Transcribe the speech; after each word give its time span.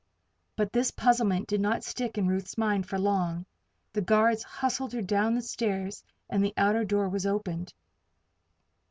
But 0.55 0.73
this 0.73 0.89
puzzlement 0.89 1.47
did 1.47 1.61
not 1.61 1.83
stick 1.83 2.17
in 2.17 2.27
Ruth's 2.27 2.57
mind 2.57 2.87
for 2.89 2.97
long; 2.97 3.45
the 3.93 4.01
guards 4.01 4.41
hustled 4.41 4.93
her 4.93 5.01
down 5.03 5.35
the 5.35 5.43
stairs 5.43 6.03
and 6.27 6.43
the 6.43 6.55
outer 6.57 6.83
door 6.83 7.07
was 7.07 7.27
opened. 7.27 7.71